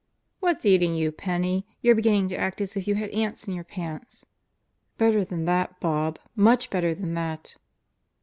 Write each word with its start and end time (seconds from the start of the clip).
""What's 0.39 0.65
eating 0.65 0.95
you, 0.95 1.11
Penney. 1.11 1.63
You're 1.83 1.93
beginning 1.93 2.27
to 2.29 2.35
act 2.35 2.59
as 2.59 2.75
if 2.75 2.87
you 2.87 2.95
had 2.95 3.11
ants 3.11 3.47
in 3.47 3.53
your 3.53 3.63
pants." 3.63 4.25
"Better 4.97 5.23
than 5.23 5.45
that, 5.45 5.79
Bob. 5.79 6.17
Much 6.35 6.71
better 6.71 6.95
than 6.95 7.13
that!" 7.13 7.55